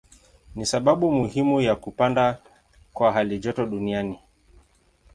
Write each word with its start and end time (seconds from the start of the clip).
Ni 0.55 0.65
sababu 0.65 1.11
muhimu 1.11 1.61
ya 1.61 1.75
kupanda 1.75 2.37
kwa 2.93 3.11
halijoto 3.11 3.65
duniani. 3.65 4.19